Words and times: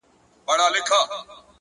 مینه 0.47 0.65
نړۍ 0.71 0.81
ښکلا 0.87 1.01
کوي!. 1.21 1.35